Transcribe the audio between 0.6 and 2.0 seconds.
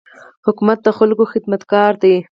د خلکو خدمتګار